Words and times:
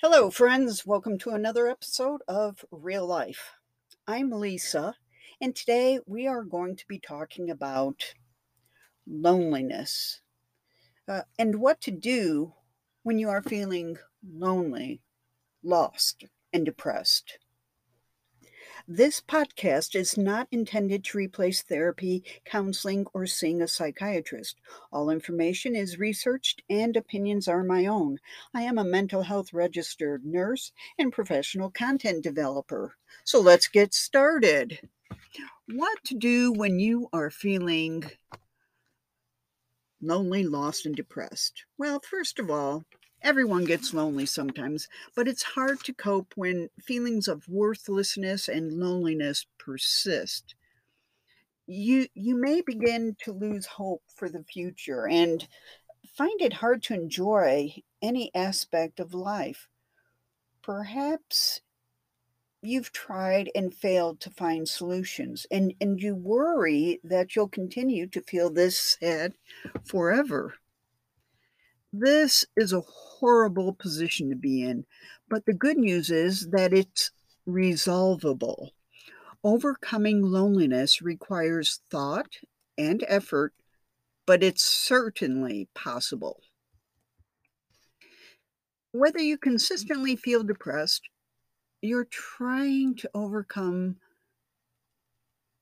Hello, 0.00 0.30
friends. 0.30 0.86
Welcome 0.86 1.18
to 1.18 1.30
another 1.30 1.66
episode 1.66 2.20
of 2.28 2.64
Real 2.70 3.04
Life. 3.04 3.54
I'm 4.06 4.30
Lisa, 4.30 4.94
and 5.40 5.56
today 5.56 5.98
we 6.06 6.24
are 6.28 6.44
going 6.44 6.76
to 6.76 6.86
be 6.86 7.00
talking 7.00 7.50
about 7.50 8.14
loneliness 9.08 10.20
uh, 11.08 11.22
and 11.36 11.56
what 11.56 11.80
to 11.80 11.90
do 11.90 12.52
when 13.02 13.18
you 13.18 13.28
are 13.28 13.42
feeling 13.42 13.96
lonely, 14.24 15.02
lost, 15.64 16.26
and 16.52 16.64
depressed. 16.64 17.40
This 18.90 19.20
podcast 19.20 19.94
is 19.94 20.16
not 20.16 20.48
intended 20.50 21.04
to 21.04 21.18
replace 21.18 21.60
therapy, 21.60 22.24
counseling, 22.46 23.06
or 23.12 23.26
seeing 23.26 23.60
a 23.60 23.68
psychiatrist. 23.68 24.56
All 24.90 25.10
information 25.10 25.76
is 25.76 25.98
researched 25.98 26.62
and 26.70 26.96
opinions 26.96 27.48
are 27.48 27.62
my 27.62 27.84
own. 27.84 28.16
I 28.54 28.62
am 28.62 28.78
a 28.78 28.84
mental 28.84 29.20
health 29.20 29.52
registered 29.52 30.24
nurse 30.24 30.72
and 30.98 31.12
professional 31.12 31.70
content 31.70 32.24
developer. 32.24 32.96
So 33.24 33.42
let's 33.42 33.68
get 33.68 33.92
started. 33.92 34.80
What 35.66 36.02
to 36.04 36.14
do 36.14 36.50
when 36.50 36.78
you 36.78 37.10
are 37.12 37.28
feeling 37.28 38.10
lonely, 40.00 40.44
lost, 40.44 40.86
and 40.86 40.96
depressed? 40.96 41.66
Well, 41.76 42.00
first 42.00 42.38
of 42.38 42.50
all, 42.50 42.86
Everyone 43.22 43.64
gets 43.64 43.94
lonely 43.94 44.26
sometimes, 44.26 44.88
but 45.14 45.28
it's 45.28 45.42
hard 45.42 45.84
to 45.84 45.94
cope 45.94 46.32
when 46.36 46.70
feelings 46.80 47.28
of 47.28 47.48
worthlessness 47.48 48.48
and 48.48 48.72
loneliness 48.72 49.46
persist. 49.58 50.54
You 51.66 52.08
you 52.14 52.34
may 52.36 52.62
begin 52.62 53.14
to 53.20 53.32
lose 53.32 53.66
hope 53.66 54.02
for 54.08 54.28
the 54.28 54.42
future 54.42 55.06
and 55.06 55.46
find 56.06 56.40
it 56.40 56.54
hard 56.54 56.82
to 56.84 56.94
enjoy 56.94 57.82
any 58.02 58.34
aspect 58.34 59.00
of 59.00 59.14
life. 59.14 59.68
Perhaps 60.62 61.62
you've 62.62 62.92
tried 62.92 63.50
and 63.54 63.74
failed 63.74 64.20
to 64.20 64.30
find 64.30 64.68
solutions 64.68 65.46
and 65.50 65.74
and 65.80 66.00
you 66.00 66.14
worry 66.14 67.00
that 67.04 67.34
you'll 67.34 67.48
continue 67.48 68.06
to 68.06 68.20
feel 68.22 68.50
this 68.50 68.78
sad 68.78 69.34
forever. 69.84 70.54
This 71.92 72.44
is 72.54 72.72
a 72.72 72.82
horrible 72.82 73.72
position 73.72 74.28
to 74.28 74.36
be 74.36 74.62
in, 74.62 74.84
but 75.28 75.46
the 75.46 75.54
good 75.54 75.78
news 75.78 76.10
is 76.10 76.48
that 76.50 76.74
it's 76.74 77.10
resolvable. 77.46 78.72
Overcoming 79.42 80.22
loneliness 80.22 81.00
requires 81.00 81.80
thought 81.90 82.36
and 82.76 83.02
effort, 83.08 83.54
but 84.26 84.42
it's 84.42 84.64
certainly 84.64 85.68
possible. 85.74 86.42
Whether 88.92 89.20
you 89.20 89.38
consistently 89.38 90.14
feel 90.14 90.42
depressed, 90.42 91.08
you're 91.80 92.08
trying 92.10 92.96
to 92.96 93.10
overcome 93.14 93.96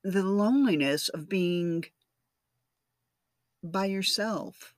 the 0.03 0.23
loneliness 0.23 1.07
of 1.09 1.29
being 1.29 1.85
by 3.63 3.85
yourself 3.85 4.73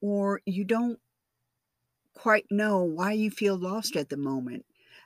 or 0.00 0.40
you 0.46 0.64
don't 0.64 0.98
quite 2.14 2.46
know 2.50 2.82
why 2.82 3.12
you 3.12 3.30
feel 3.30 3.56
lost 3.56 3.96
at 3.96 4.08
the 4.08 4.16
moment, 4.16 4.64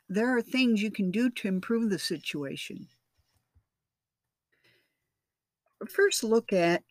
there 0.08 0.36
are 0.36 0.42
things 0.42 0.82
you 0.82 0.91
can 0.91 1.10
do 1.10 1.30
to 1.30 1.48
improve 1.48 1.91
the 1.91 1.98
situation. 1.98 2.88
First, 5.88 6.22
look 6.24 6.52
at 6.52 6.82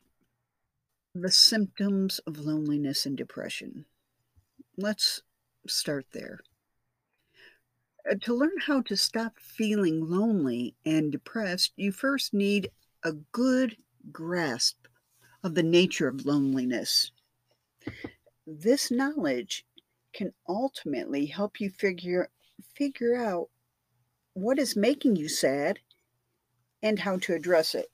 the 1.13 1.31
symptoms 1.31 2.19
of 2.19 2.39
loneliness 2.39 3.05
and 3.05 3.17
depression. 3.17 3.85
Let's 4.77 5.21
start 5.67 6.05
there. 6.13 6.39
Uh, 8.09 8.15
to 8.21 8.33
learn 8.33 8.57
how 8.65 8.81
to 8.83 8.95
stop 8.95 9.33
feeling 9.39 10.09
lonely 10.09 10.75
and 10.85 11.11
depressed, 11.11 11.73
you 11.75 11.91
first 11.91 12.33
need 12.33 12.69
a 13.03 13.13
good 13.31 13.75
grasp 14.11 14.87
of 15.43 15.55
the 15.55 15.63
nature 15.63 16.07
of 16.07 16.25
loneliness. 16.25 17.11
This 18.45 18.89
knowledge 18.89 19.65
can 20.13 20.33
ultimately 20.47 21.27
help 21.27 21.59
you 21.59 21.69
figure 21.69 22.29
figure 22.75 23.15
out 23.15 23.49
what 24.33 24.59
is 24.59 24.75
making 24.75 25.15
you 25.15 25.29
sad 25.29 25.79
and 26.81 26.99
how 26.99 27.17
to 27.17 27.33
address 27.33 27.75
it. 27.75 27.91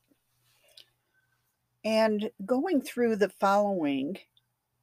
And 1.84 2.31
going 2.45 2.81
through 2.81 3.18
the 3.18 3.29
following 3.29 4.18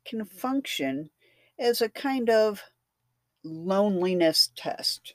can 0.05 0.25
function 0.25 1.11
as 1.59 1.81
a 1.81 1.89
kind 1.89 2.31
of 2.31 2.63
loneliness 3.45 4.51
test. 4.57 5.15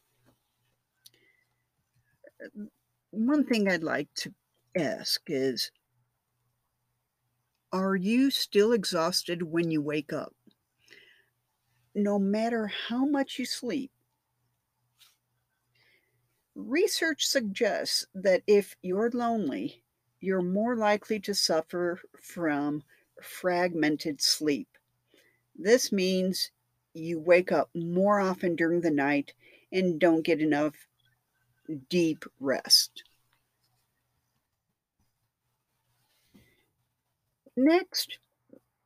One 3.11 3.45
thing 3.45 3.69
I'd 3.69 3.83
like 3.83 4.13
to 4.15 4.33
ask 4.75 5.21
is 5.27 5.71
Are 7.71 7.95
you 7.95 8.31
still 8.31 8.71
exhausted 8.71 9.43
when 9.43 9.71
you 9.71 9.81
wake 9.81 10.13
up? 10.13 10.33
no 11.97 12.19
matter 12.19 12.67
how 12.67 13.05
much 13.05 13.39
you 13.39 13.45
sleep. 13.45 13.91
Research 16.55 17.25
suggests 17.25 18.05
that 18.13 18.43
if 18.47 18.77
you're 18.81 19.09
lonely, 19.11 19.83
you're 20.19 20.41
more 20.41 20.75
likely 20.75 21.19
to 21.19 21.33
suffer 21.33 21.99
from 22.21 22.83
fragmented 23.21 24.21
sleep. 24.21 24.69
This 25.55 25.91
means 25.91 26.51
you 26.93 27.19
wake 27.19 27.51
up 27.51 27.69
more 27.75 28.19
often 28.19 28.55
during 28.55 28.81
the 28.81 28.91
night 28.91 29.33
and 29.71 29.99
don't 29.99 30.21
get 30.21 30.39
enough 30.41 30.87
deep 31.89 32.25
rest. 32.39 33.03
Next, 37.57 38.19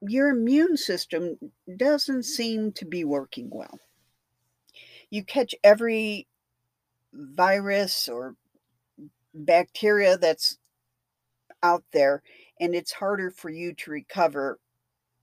your 0.02 0.30
immune 0.30 0.78
system 0.78 1.38
doesn't 1.78 2.24
seem 2.24 2.72
to 2.74 2.86
be 2.86 3.04
working 3.04 3.50
well. 3.52 3.80
You 5.10 5.26
catch 5.26 5.54
every 5.62 6.28
virus 7.14 8.08
or 8.08 8.36
bacteria 9.34 10.18
that's 10.18 10.58
out 11.62 11.84
there, 11.92 12.24
and 12.62 12.74
it's 12.74 12.94
harder 12.94 13.30
for 13.30 13.50
you 13.50 13.74
to 13.74 13.92
recover 13.92 14.58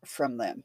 from 0.05 0.37
them. 0.37 0.65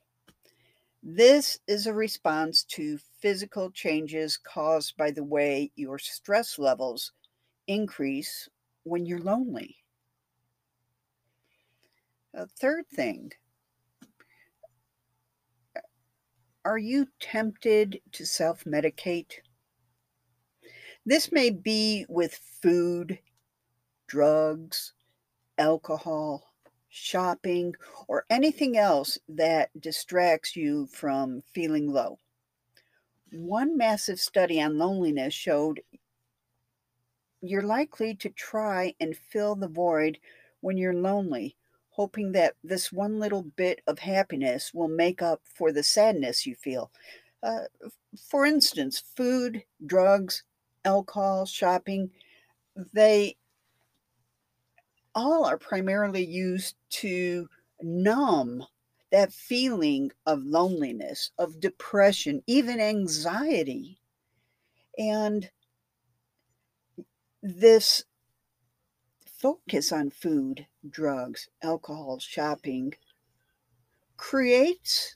This 1.02 1.60
is 1.68 1.88
a 1.88 1.94
response 1.94 2.66
to 2.72 2.98
physical 3.22 3.72
changes 3.72 4.38
caused 4.38 4.98
by 4.98 5.12
the 5.12 5.24
way 5.24 5.72
your 5.76 6.00
stress 6.00 6.60
levels 6.60 7.14
increase 7.68 8.50
when 8.84 9.06
you're 9.06 9.20
lonely. 9.20 9.83
A 12.36 12.48
third 12.48 12.88
thing 12.90 13.32
Are 16.66 16.80
you 16.80 17.10
tempted 17.20 18.02
to 18.14 18.26
self 18.26 18.64
medicate? 18.64 19.34
This 21.06 21.32
may 21.32 21.52
be 21.52 22.06
with 22.10 22.34
food, 22.34 23.20
drugs, 24.08 24.94
alcohol, 25.60 26.54
shopping, 26.90 27.76
or 28.08 28.26
anything 28.30 28.78
else 28.78 29.20
that 29.28 29.70
distracts 29.80 30.56
you 30.56 30.88
from 30.88 31.42
feeling 31.54 31.92
low. 31.92 32.18
One 33.32 33.78
massive 33.78 34.20
study 34.20 34.60
on 34.60 34.78
loneliness 34.78 35.34
showed 35.36 35.82
you're 37.42 37.62
likely 37.62 38.16
to 38.16 38.30
try 38.30 38.96
and 39.00 39.16
fill 39.16 39.56
the 39.56 39.68
void 39.68 40.18
when 40.62 40.78
you're 40.78 40.94
lonely 40.94 41.58
hoping 41.96 42.32
that 42.32 42.56
this 42.64 42.92
one 42.92 43.20
little 43.20 43.44
bit 43.44 43.82
of 43.86 44.00
happiness 44.00 44.74
will 44.74 44.88
make 44.88 45.22
up 45.22 45.42
for 45.44 45.72
the 45.72 45.84
sadness 45.84 46.46
you 46.46 46.56
feel. 46.56 46.92
Uh, 47.44 47.66
for 48.30 48.46
instance, 48.46 49.04
food, 49.16 49.64
drugs, 49.86 50.44
alcohol, 50.86 51.46
shopping, 51.46 52.10
they 52.94 53.36
all 55.14 55.46
are 55.46 55.58
primarily 55.58 56.26
used 56.26 56.76
to 56.90 57.48
numb 57.82 58.66
that 59.12 59.32
feeling 59.32 60.12
of 60.26 60.44
loneliness, 60.44 61.30
of 61.38 61.60
depression, 61.60 62.42
even 62.48 62.80
anxiety. 62.80 64.00
And 64.98 65.52
this 67.44 68.06
focus 69.28 69.92
on 69.92 70.10
food, 70.10 70.66
drugs, 70.90 71.50
alcohol, 71.62 72.20
shopping 72.20 72.94
creates 74.18 75.16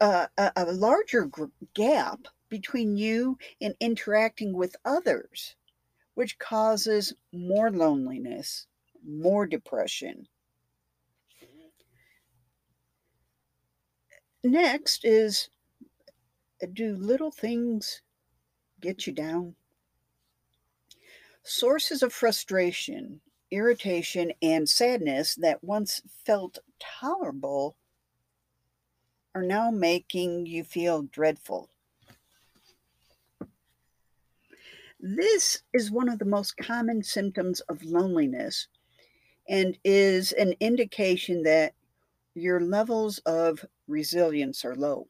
a, 0.00 0.28
a, 0.36 0.52
a 0.56 0.64
larger 0.72 1.30
gap 1.74 2.20
between 2.48 2.96
you 2.96 3.38
and 3.60 3.74
interacting 3.80 4.52
with 4.52 4.76
others, 4.84 5.56
which 6.14 6.38
causes 6.38 7.14
more 7.32 7.70
loneliness, 7.70 8.66
more 9.06 9.46
depression. 9.46 10.26
Next 14.42 15.04
is 15.04 15.50
Do 16.72 16.96
little 16.96 17.30
things 17.30 18.02
get 18.80 19.06
you 19.06 19.12
down? 19.12 19.54
Sources 21.42 22.02
of 22.02 22.12
frustration, 22.12 23.20
irritation, 23.50 24.32
and 24.42 24.68
sadness 24.68 25.34
that 25.36 25.62
once 25.62 26.00
felt 26.24 26.58
tolerable 26.78 27.76
are 29.34 29.42
now 29.42 29.70
making 29.70 30.46
you 30.46 30.64
feel 30.64 31.02
dreadful. 31.02 31.70
This 34.98 35.62
is 35.72 35.90
one 35.90 36.08
of 36.08 36.18
the 36.18 36.24
most 36.24 36.56
common 36.56 37.02
symptoms 37.02 37.60
of 37.60 37.82
loneliness 37.82 38.68
and 39.48 39.78
is 39.84 40.32
an 40.32 40.54
indication 40.60 41.42
that 41.44 41.74
your 42.34 42.60
levels 42.60 43.18
of 43.20 43.64
resilience 43.88 44.64
are 44.64 44.76
low. 44.76 45.08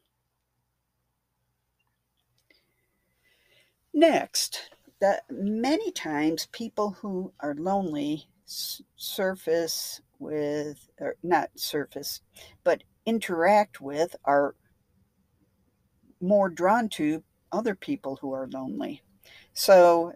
Next, 3.93 4.71
that 5.01 5.23
many 5.29 5.91
times 5.91 6.47
people 6.51 6.91
who 6.91 7.33
are 7.41 7.55
lonely 7.55 8.27
surface 8.95 10.01
with, 10.19 10.89
or 10.99 11.15
not 11.23 11.49
surface, 11.55 12.21
but 12.63 12.83
interact 13.05 13.81
with, 13.81 14.15
are 14.25 14.55
more 16.19 16.49
drawn 16.49 16.89
to 16.89 17.23
other 17.51 17.75
people 17.75 18.17
who 18.21 18.33
are 18.33 18.47
lonely. 18.47 19.01
So 19.53 20.13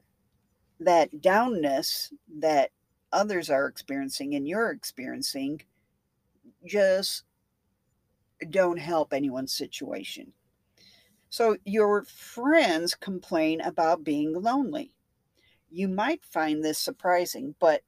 that 0.80 1.22
downness 1.22 2.12
that 2.40 2.72
others 3.12 3.50
are 3.50 3.68
experiencing 3.68 4.36
and 4.36 4.48
you're 4.48 4.72
experiencing 4.72 5.62
just 6.66 7.24
don't 8.50 8.78
help 8.78 9.14
anyone's 9.14 9.54
situation. 9.54 10.34
So 11.30 11.58
your 11.66 12.04
friends 12.04 12.96
complain 12.96 13.62
about 13.62 14.04
being 14.04 14.34
lonely. 14.34 14.94
You 15.70 15.88
might 15.88 16.24
find 16.24 16.64
this 16.64 16.78
surprising, 16.78 17.56
but 17.60 17.82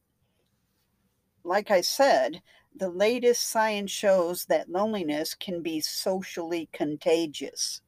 like 1.48 1.72
I 1.72 1.82
said, 1.82 2.42
the 2.76 2.90
latest 2.90 3.50
science 3.50 3.90
shows 3.90 4.46
that 4.46 4.70
loneliness 4.70 5.34
can 5.34 5.62
be 5.64 5.80
socially 5.80 6.70
contagious. 6.74 7.82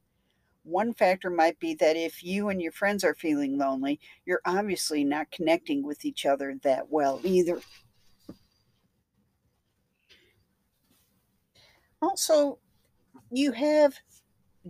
One 0.64 0.94
factor 0.94 1.30
might 1.30 1.60
be 1.60 1.74
that 1.76 1.98
if 1.98 2.24
you 2.24 2.50
and 2.50 2.62
your 2.62 2.72
friends 2.72 3.04
are 3.04 3.14
feeling 3.14 3.58
lonely, 3.58 4.00
you're 4.26 4.42
obviously 4.46 5.04
not 5.04 5.30
connecting 5.32 5.84
with 5.84 6.06
each 6.06 6.26
other 6.26 6.56
that 6.64 6.90
well 6.90 7.20
either. 7.24 7.60
Also, 12.02 12.60
you 13.30 13.52
have 13.52 13.96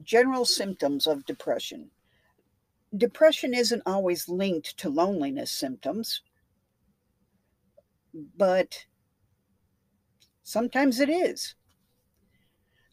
general 0.02 0.46
symptoms 0.46 1.06
of 1.06 1.26
depression. 1.26 1.92
Depression 2.98 3.54
isn't 3.54 3.84
always 3.86 4.28
linked 4.28 4.78
to 4.78 4.90
loneliness 4.90 5.52
symptoms, 5.52 6.24
but 8.14 8.86
sometimes 10.44 11.00
it 11.00 11.10
is. 11.10 11.56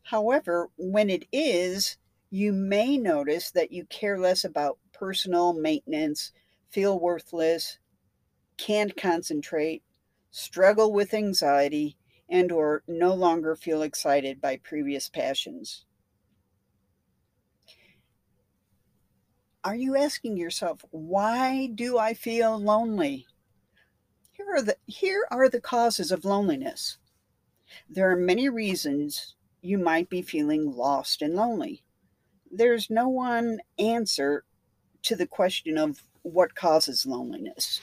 However, 0.05 0.71
when 0.79 1.11
it 1.11 1.29
is, 1.31 1.99
you 2.31 2.55
may 2.55 2.97
notice 2.97 3.51
that 3.51 3.73
you 3.73 3.85
care 3.85 4.19
less 4.19 4.43
about 4.43 4.79
personal 4.91 5.53
maintenance, 5.53 6.33
feel 6.71 6.99
worthless, 6.99 7.79
can't 8.59 8.97
concentrate, 8.97 9.85
struggle 10.31 10.93
with 10.93 11.15
anxiety, 11.15 11.99
and 12.29 12.53
or 12.53 12.85
no 12.89 13.15
longer 13.15 13.57
feel 13.57 13.83
excited 13.83 14.41
by 14.41 14.59
previous 14.59 15.09
passions. 15.09 15.87
Are 19.63 19.77
you 19.77 19.95
asking 19.97 20.39
yourself, 20.39 20.83
why 20.91 21.67
do 21.67 21.99
I 21.99 22.15
feel 22.15 22.57
lonely? 22.57 23.27
Here 24.47 24.55
are 24.55 24.63
the 24.63 24.77
here 24.87 25.27
are 25.31 25.49
the 25.49 25.61
causes 25.61 26.13
of 26.13 26.25
loneliness. 26.25 26.99
There 27.91 28.11
are 28.11 28.17
many 28.17 28.49
reasons 28.49 29.35
you 29.61 29.77
might 29.77 30.09
be 30.09 30.23
feeling 30.23 30.71
lost 30.71 31.21
and 31.21 31.35
lonely 31.35 31.83
there's 32.51 32.91
no 32.91 33.09
one 33.09 33.61
answer 33.79 34.45
to 35.03 35.17
the 35.17 35.27
question 35.27 35.79
of 35.79 36.03
what 36.23 36.55
causes 36.55 37.07
loneliness. 37.07 37.81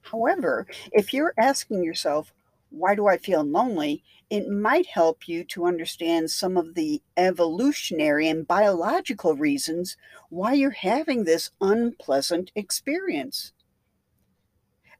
However, 0.00 0.66
if 0.92 1.12
you're 1.12 1.34
asking 1.36 1.82
yourself, 1.82 2.32
why 2.70 2.94
do 2.94 3.06
I 3.06 3.18
feel 3.18 3.42
lonely? 3.42 4.02
It 4.30 4.48
might 4.48 4.86
help 4.86 5.28
you 5.28 5.44
to 5.44 5.66
understand 5.66 6.30
some 6.30 6.56
of 6.56 6.74
the 6.74 7.02
evolutionary 7.16 8.28
and 8.28 8.46
biological 8.46 9.34
reasons 9.34 9.96
why 10.28 10.54
you're 10.54 10.70
having 10.70 11.24
this 11.24 11.50
unpleasant 11.60 12.50
experience. 12.54 13.52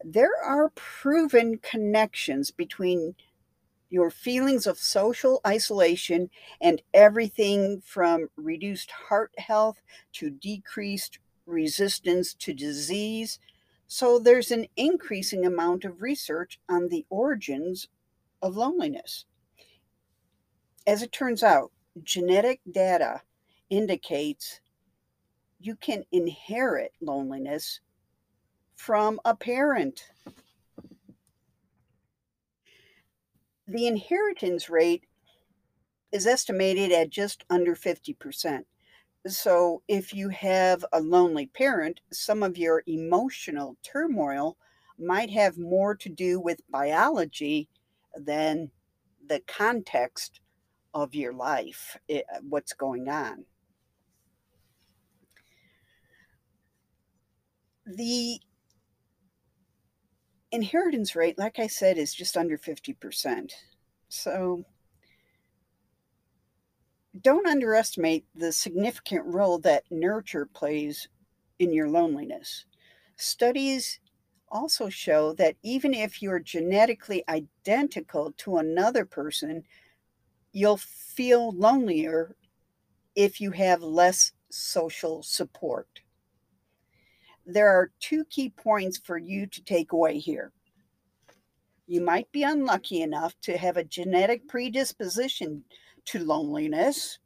There 0.07 0.37
are 0.45 0.69
proven 0.75 1.57
connections 1.57 2.51
between 2.51 3.15
your 3.89 4.11
feelings 4.11 4.67
of 4.67 4.77
social 4.77 5.41
isolation 5.47 6.29
and 6.61 6.83
everything 6.93 7.81
from 7.81 8.29
reduced 8.37 8.91
heart 8.91 9.33
health 9.39 9.81
to 10.13 10.29
decreased 10.29 11.21
resistance 11.47 12.35
to 12.35 12.53
disease. 12.53 13.39
So 13.87 14.19
there's 14.19 14.51
an 14.51 14.67
increasing 14.77 15.47
amount 15.47 15.87
of 15.87 16.03
research 16.03 16.61
on 16.69 16.89
the 16.89 17.07
origins 17.09 17.89
of 18.43 18.57
loneliness. 18.57 19.25
As 20.87 21.03
it 21.03 21.13
turns 21.13 21.43
out, 21.43 21.73
genetic 22.03 22.61
data 22.71 23.23
indicates 23.71 24.61
you 25.61 25.77
can 25.77 26.05
inherit 26.13 26.93
loneliness 27.01 27.81
from 28.75 29.21
a 29.25 29.35
parent. 29.35 30.05
the 33.67 33.87
inheritance 33.87 34.69
rate 34.69 35.05
is 36.13 36.27
estimated 36.27 36.93
at 36.93 37.11
just 37.11 37.45
under 37.51 37.75
50%. 37.75 38.65
So, 39.27 39.83
if 39.89 40.13
you 40.13 40.29
have 40.29 40.85
a 40.93 41.01
lonely 41.01 41.47
parent, 41.47 42.01
some 42.13 42.43
of 42.43 42.59
your 42.59 42.83
emotional 42.87 43.77
turmoil 43.83 44.59
might 44.99 45.31
have 45.31 45.57
more 45.57 45.95
to 45.97 46.11
do 46.11 46.39
with 46.39 46.61
biology 46.71 47.71
than 48.17 48.71
the 49.27 49.41
context 49.47 50.41
of 50.93 51.15
your 51.15 51.33
life, 51.33 51.97
eh, 52.11 52.21
what's 52.43 52.75
going 52.75 53.09
on. 53.09 53.47
The 57.87 58.39
inheritance 60.55 61.17
rate, 61.17 61.37
like 61.37 61.59
I 61.59 61.67
said, 61.67 61.99
is 61.99 62.15
just 62.15 62.37
under 62.37 62.57
50%. 62.57 63.51
So 64.09 64.65
don't 67.21 67.47
underestimate 67.47 68.25
the 68.35 68.53
significant 68.53 69.25
role 69.27 69.59
that 69.61 69.85
nurture 69.91 70.47
plays 70.47 71.09
in 71.59 71.73
your 71.73 71.89
loneliness. 71.89 72.67
Studies 73.17 73.99
also 74.49 74.89
show 74.89 75.33
that 75.35 75.57
even 75.63 75.93
if 75.93 76.23
you're 76.23 76.39
genetically 76.39 77.25
identical 77.29 78.33
to 78.39 78.59
another 78.59 79.05
person, 79.05 79.65
you'll 80.53 80.77
feel 80.77 81.51
lonelier 81.53 82.37
if 83.17 83.41
you 83.41 83.51
have 83.51 83.83
less 83.83 84.33
social 84.51 85.23
support 85.23 86.01
there 87.47 87.69
are 87.69 87.93
two 88.01 88.25
key 88.25 88.51
points 88.51 88.99
for 88.99 89.19
you 89.19 89.47
to 89.47 89.63
take 89.63 89.93
away 89.93 90.19
here. 90.19 90.53
You 91.87 92.01
might 92.01 92.33
be 92.33 92.43
unlucky 92.43 93.03
enough 93.03 93.35
to 93.43 93.59
have 93.59 93.77
a 93.77 93.85
genetic 93.85 94.49
predisposition 94.49 95.65
to 96.07 96.25
loneliness. 96.25 97.19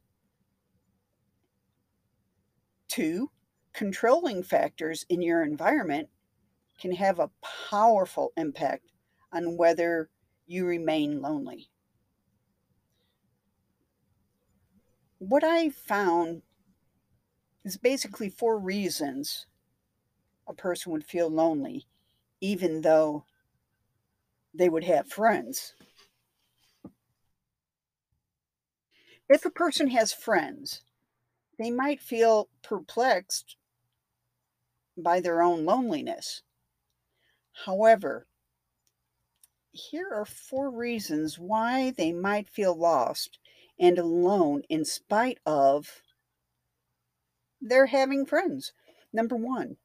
Two, 2.89 3.31
controlling 3.73 4.43
factors 4.43 5.07
in 5.09 5.23
your 5.23 5.45
environment 5.45 6.09
can 6.81 6.93
have 6.93 7.19
a 7.19 7.31
powerful 7.71 8.33
impact 8.37 8.87
on 9.33 9.57
whether 9.57 10.09
you 10.47 10.65
remain 10.67 11.21
lonely. 11.21 11.69
What 15.19 15.45
I 15.45 15.69
found 15.69 16.43
is 17.65 17.77
basically 17.77 18.31
four 18.31 18.59
reasons 18.59 19.47
a 20.49 20.55
person 20.55 20.93
would 20.93 21.05
feel 21.05 21.29
lonely, 21.29 21.87
even 22.41 22.81
though 22.81 23.25
they 24.55 24.69
would 24.69 24.85
have 24.85 25.09
friends. 25.09 25.75
If 29.29 29.45
a 29.45 29.51
person 29.51 29.89
has 29.89 30.13
friends, 30.13 30.83
they 31.59 31.71
might 31.71 32.01
feel 32.01 32.49
perplexed 32.63 33.57
by 34.97 35.21
their 35.21 35.43
own 35.43 35.65
loneliness. 35.65 36.43
However, 37.67 38.27
here 39.73 40.09
are 40.13 40.25
four 40.25 40.71
reasons 40.71 41.39
why 41.39 41.91
they 41.91 42.13
might 42.13 42.49
feel 42.49 42.75
lost 42.75 43.39
and 43.79 43.99
alone 43.99 44.63
in 44.69 44.85
spite 44.85 45.39
of 45.45 46.03
their 47.61 47.87
having 47.87 48.25
friends. 48.25 48.73
Number 49.13 49.37
one, 49.37 49.77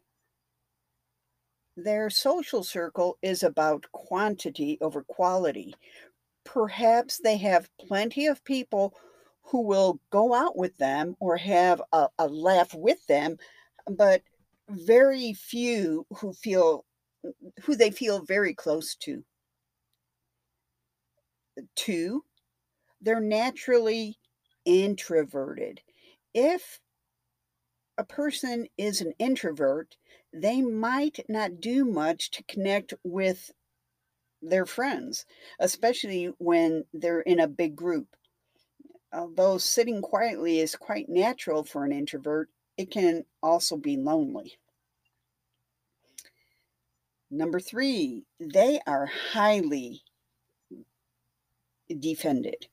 their 1.75 2.09
social 2.09 2.63
circle 2.63 3.17
is 3.21 3.43
about 3.43 3.85
quantity 3.91 4.77
over 4.81 5.03
quality. 5.03 5.75
Perhaps 6.43 7.19
they 7.23 7.37
have 7.37 7.69
plenty 7.79 8.27
of 8.27 8.43
people 8.43 8.93
who 9.43 9.61
will 9.61 9.99
go 10.09 10.33
out 10.33 10.55
with 10.57 10.77
them 10.77 11.15
or 11.19 11.37
have 11.37 11.81
a, 11.91 12.07
a 12.19 12.27
laugh 12.27 12.73
with 12.73 13.05
them, 13.07 13.37
but 13.89 14.21
very 14.69 15.33
few 15.33 16.05
who 16.17 16.33
feel 16.33 16.85
who 17.63 17.75
they 17.75 17.91
feel 17.91 18.21
very 18.23 18.53
close 18.53 18.95
to. 18.95 19.23
Two, 21.75 22.23
they're 23.01 23.21
naturally 23.21 24.17
introverted. 24.65 25.81
If 26.33 26.79
a 27.97 28.03
person 28.03 28.67
is 28.77 29.01
an 29.01 29.13
introvert, 29.19 29.95
they 30.33 30.61
might 30.61 31.19
not 31.29 31.61
do 31.61 31.85
much 31.85 32.31
to 32.31 32.43
connect 32.43 32.93
with 33.03 33.51
their 34.41 34.65
friends, 34.65 35.25
especially 35.59 36.33
when 36.39 36.85
they're 36.93 37.21
in 37.21 37.39
a 37.39 37.47
big 37.47 37.75
group. 37.75 38.15
Although 39.13 39.59
sitting 39.59 40.01
quietly 40.01 40.59
is 40.59 40.75
quite 40.75 41.07
natural 41.07 41.63
for 41.63 41.85
an 41.85 41.91
introvert, 41.91 42.49
it 42.77 42.89
can 42.89 43.25
also 43.41 43.77
be 43.77 43.95
lonely. 43.95 44.57
Number 47.29 47.59
three, 47.59 48.25
they 48.39 48.79
are 48.85 49.05
highly 49.31 50.01
defended. 51.99 52.67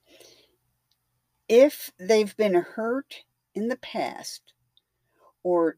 If 1.48 1.90
they've 1.98 2.36
been 2.36 2.54
hurt 2.54 3.24
in 3.54 3.68
the 3.68 3.76
past 3.76 4.54
or 5.42 5.76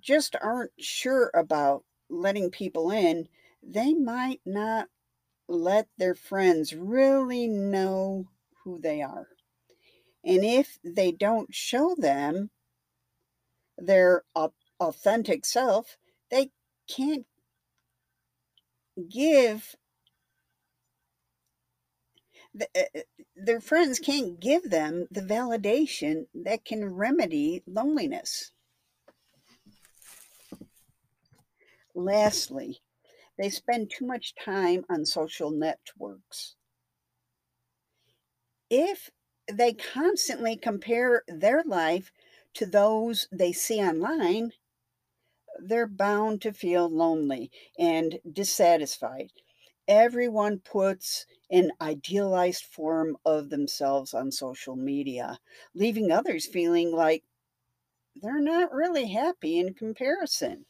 just 0.00 0.36
aren't 0.40 0.72
sure 0.78 1.30
about 1.34 1.84
letting 2.08 2.50
people 2.50 2.90
in, 2.90 3.28
they 3.62 3.94
might 3.94 4.40
not 4.44 4.88
let 5.48 5.88
their 5.98 6.14
friends 6.14 6.74
really 6.74 7.48
know 7.48 8.26
who 8.62 8.78
they 8.80 9.02
are. 9.02 9.28
And 10.24 10.44
if 10.44 10.78
they 10.82 11.12
don't 11.12 11.54
show 11.54 11.94
them 11.98 12.50
their 13.76 14.24
authentic 14.80 15.44
self, 15.44 15.98
they 16.30 16.50
can't 16.88 17.26
give 19.10 19.76
the, 22.54 22.68
uh, 22.76 23.00
their 23.34 23.60
friends 23.60 23.98
can't 23.98 24.38
give 24.38 24.70
them 24.70 25.08
the 25.10 25.20
validation 25.20 26.26
that 26.34 26.64
can 26.64 26.84
remedy 26.94 27.62
loneliness. 27.66 28.52
Lastly, 31.96 32.82
they 33.38 33.50
spend 33.50 33.90
too 33.90 34.06
much 34.06 34.34
time 34.34 34.84
on 34.88 35.06
social 35.06 35.50
networks. 35.50 36.56
If 38.68 39.08
they 39.50 39.72
constantly 39.72 40.58
compare 40.58 41.24
their 41.26 41.62
life 41.62 42.12
to 42.52 42.66
those 42.66 43.26
they 43.32 43.52
see 43.52 43.80
online, 43.80 44.52
they're 45.58 45.88
bound 45.88 46.40
to 46.40 46.52
feel 46.52 46.88
lonely 46.88 47.50
and 47.76 48.20
dissatisfied. 48.30 49.32
Everyone 49.88 50.60
puts 50.60 51.26
an 51.50 51.72
idealized 51.80 52.64
form 52.64 53.16
of 53.24 53.50
themselves 53.50 54.14
on 54.14 54.30
social 54.32 54.76
media, 54.76 55.40
leaving 55.74 56.12
others 56.12 56.46
feeling 56.46 56.92
like 56.92 57.24
they're 58.16 58.40
not 58.40 58.72
really 58.72 59.08
happy 59.08 59.58
in 59.58 59.74
comparison. 59.74 60.66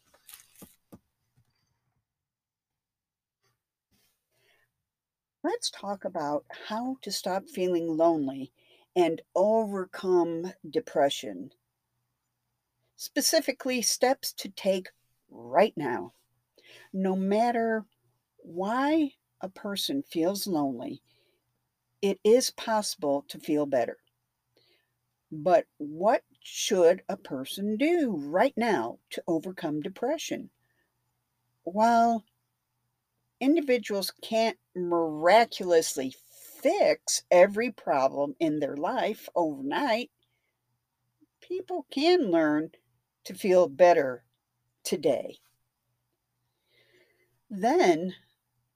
Let's 5.45 5.71
talk 5.71 6.07
about 6.07 6.47
how 6.69 6.97
to 7.03 7.13
stop 7.13 7.51
feeling 7.51 7.99
lonely 7.99 8.51
and 8.97 9.21
overcome 9.35 10.55
depression 10.71 11.51
specifically 12.97 13.83
steps 13.83 14.33
to 14.33 14.49
take 14.49 14.89
right 15.31 15.75
now. 15.77 16.15
No 16.95 17.15
matter 17.15 17.85
why 18.39 19.13
a 19.43 19.51
person 19.51 20.03
feels 20.03 20.47
lonely, 20.47 21.03
it 22.01 22.19
is 22.25 22.51
possible 22.51 23.27
to 23.29 23.39
feel 23.39 23.67
better. 23.67 23.99
But 25.31 25.67
what 25.77 26.23
should 26.41 27.03
a 27.11 27.19
person 27.19 27.77
do 27.77 28.17
right 28.17 28.55
now 28.57 28.99
to 29.11 29.23
overcome 29.27 29.83
depression? 29.83 30.49
While 31.65 32.25
individuals 33.41 34.13
can't 34.23 34.59
miraculously 34.75 36.15
fix 36.63 37.23
every 37.31 37.71
problem 37.71 38.35
in 38.41 38.59
their 38.59 38.77
life 38.77 39.29
overnight, 39.35 40.11
people 41.41 41.87
can 41.91 42.31
learn 42.31 42.71
to 43.25 43.35
feel 43.35 43.69
better 43.69 44.25
today. 44.83 45.37
Then 47.51 48.15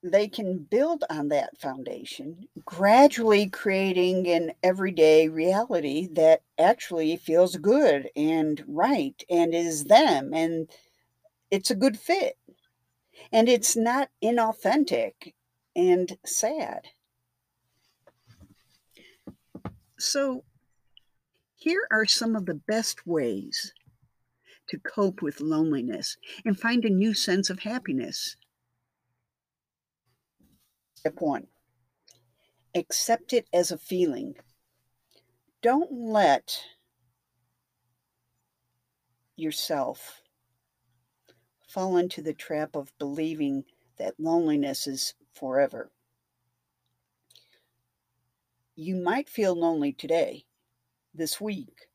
they 0.03 0.29
can 0.29 0.59
build 0.59 1.05
on 1.11 1.29
that 1.29 1.59
foundation, 1.59 2.47
gradually 2.65 3.49
creating 3.49 4.29
an 4.29 4.53
everyday 4.63 5.29
reality 5.29 6.09
that 6.13 6.43
actually 6.59 7.17
feels 7.17 7.57
good 7.57 8.09
and 8.15 8.63
right 8.69 9.23
and 9.29 9.55
is 9.55 9.85
them 9.85 10.33
and 10.33 10.71
it's 11.51 11.71
a 11.71 11.75
good 11.77 11.99
fit. 11.99 12.37
And 13.33 13.49
it's 13.49 13.77
not 13.77 14.11
inauthentic 14.23 15.35
and 15.77 16.17
sad. 16.25 16.89
So, 19.99 20.45
here 21.57 21.87
are 21.91 22.07
some 22.07 22.37
of 22.37 22.47
the 22.47 22.55
best 22.55 23.07
ways 23.07 23.73
to 24.69 24.79
cope 24.79 25.23
with 25.23 25.41
loneliness 25.41 26.17
and 26.45 26.59
find 26.59 26.85
a 26.85 26.91
new 26.91 27.15
sense 27.15 27.51
of 27.51 27.61
happiness. 27.61 28.37
Step 30.95 31.21
one 31.21 31.47
accept 32.75 33.33
it 33.33 33.49
as 33.53 33.71
a 33.71 33.79
feeling. 33.79 34.35
Don't 35.63 35.91
let 35.93 36.61
yourself 39.37 40.23
fall 41.79 41.97
into 41.97 42.21
the 42.21 42.35
trap 42.35 42.75
of 42.75 42.91
believing 42.99 43.63
that 43.99 44.19
loneliness 44.19 44.89
is 44.89 45.15
forever. 45.33 45.93
You 48.75 48.97
might 48.97 49.29
feel 49.29 49.55
lonely 49.55 49.93
today, 49.93 50.43
this 51.15 51.41
week, 51.41 51.87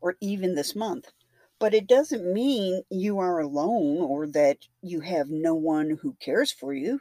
or 0.00 0.16
even 0.20 0.56
this 0.56 0.74
month, 0.74 1.12
but 1.60 1.74
it 1.74 1.86
doesn't 1.86 2.32
mean 2.34 2.82
you 2.90 3.20
are 3.20 3.38
alone 3.38 3.98
or 3.98 4.26
that 4.26 4.66
you 4.82 4.98
have 4.98 5.30
no 5.30 5.54
one 5.54 5.98
who 6.02 6.16
cares 6.18 6.50
for 6.50 6.74
you. 6.74 6.98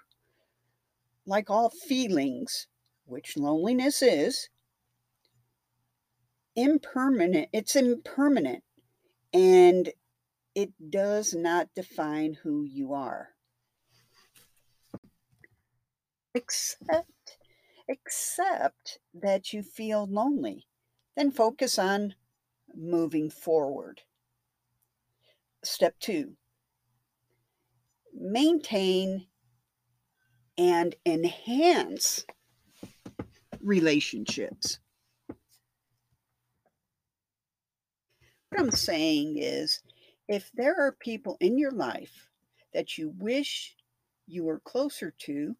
Like 1.25 1.49
all 1.49 1.71
feelings, 1.71 2.67
which 3.05 3.37
loneliness 3.37 4.03
is, 4.03 4.49
impermanent, 6.55 7.49
it's 7.51 7.75
impermanent 7.75 8.63
and 9.33 9.91
it 10.55 10.71
does 10.89 11.33
not 11.33 11.69
define 11.75 12.33
who 12.33 12.63
you 12.63 12.93
are. 12.93 13.29
Except 16.33 17.37
accept 17.89 18.99
that 19.13 19.51
you 19.51 19.63
feel 19.63 20.05
lonely. 20.05 20.67
Then 21.15 21.31
focus 21.31 21.79
on 21.79 22.15
moving 22.75 23.29
forward. 23.29 24.01
Step 25.63 25.95
two, 25.99 26.35
maintain 28.13 29.27
and 30.57 30.95
enhance 31.05 32.25
relationships. 33.61 34.79
What 38.49 38.61
I'm 38.61 38.71
saying 38.71 39.37
is, 39.37 39.81
if 40.29 40.51
there 40.53 40.79
are 40.79 40.91
people 40.91 41.37
in 41.41 41.57
your 41.57 41.71
life 41.71 42.29
that 42.71 42.99
you 42.99 43.11
wish 43.17 43.75
you 44.27 44.43
were 44.43 44.59
closer 44.59 45.11
to, 45.17 45.55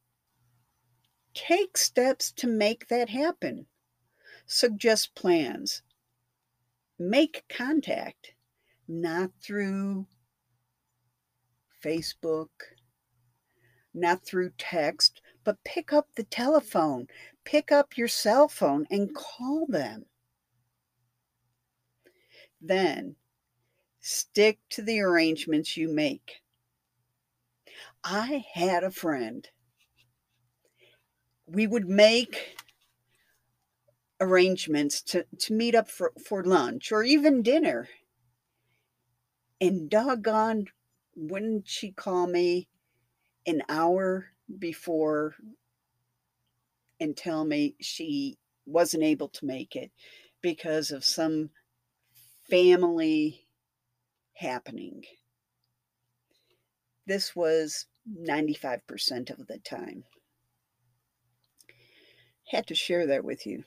take 1.34 1.76
steps 1.76 2.32
to 2.32 2.46
make 2.46 2.88
that 2.88 3.10
happen. 3.10 3.66
Suggest 4.46 5.16
plans. 5.16 5.82
Make 7.00 7.44
contact 7.50 8.34
not 8.88 9.32
through 9.42 10.06
Facebook, 11.84 12.50
not 13.96 14.24
through 14.24 14.52
text, 14.60 15.20
but 15.44 15.64
pick 15.64 15.92
up 15.92 16.10
the 16.16 16.26
telephone, 16.26 17.08
pick 17.44 17.72
up 17.72 17.98
your 17.98 18.08
cell 18.08 18.48
phone 18.48 18.86
and 18.92 19.16
call 19.16 19.66
them. 19.68 20.06
Then 22.62 23.16
stick 24.10 24.58
to 24.72 24.82
the 24.82 25.00
arrangements 25.00 25.78
you 25.78 25.88
make. 25.88 26.42
I 28.04 28.44
had 28.54 28.84
a 28.84 28.90
friend. 28.90 29.48
We 31.46 31.68
would 31.68 31.88
make 31.88 32.58
arrangements 34.20 35.02
to, 35.04 35.26
to 35.38 35.54
meet 35.54 35.76
up 35.76 35.90
for, 35.90 36.12
for 36.26 36.44
lunch 36.44 36.92
or 36.92 37.04
even 37.04 37.44
dinner. 37.44 37.88
And 39.62 39.90
doggone, 39.90 40.66
wouldn't 41.16 41.68
she 41.68 41.92
call 41.92 42.26
me 42.26 42.68
an 43.46 43.62
hour 43.70 44.28
before 44.58 45.36
and 47.00 47.16
tell 47.16 47.46
me 47.46 47.76
she 47.80 48.40
wasn't 48.66 49.04
able 49.04 49.30
to 49.30 49.46
make 49.46 49.76
it 49.76 49.92
because 50.42 50.90
of 50.90 51.06
some 51.06 51.52
family 52.50 53.46
happening. 54.40 55.04
This 57.06 57.36
was 57.36 57.86
95% 58.10 59.30
of 59.30 59.48
the 59.48 59.60
time. 59.60 60.04
Had 62.52 62.68
to 62.68 62.76
share 62.76 63.06
that 63.08 63.24
with 63.24 63.46
you 63.46 63.64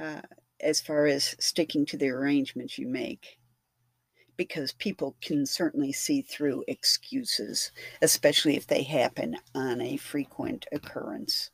uh, 0.00 0.22
as 0.60 0.80
far 0.80 1.06
as 1.06 1.36
sticking 1.38 1.86
to 1.86 1.96
the 1.96 2.08
arrangements 2.08 2.78
you 2.78 2.88
make 2.88 3.38
because 4.36 4.72
people 4.72 5.16
can 5.20 5.44
certainly 5.44 5.92
see 5.92 6.22
through 6.22 6.64
excuses, 6.66 7.70
especially 8.00 8.56
if 8.56 8.66
they 8.66 8.82
happen 8.82 9.36
on 9.54 9.80
a 9.80 9.96
frequent 9.96 10.66
occurrence. 10.72 11.50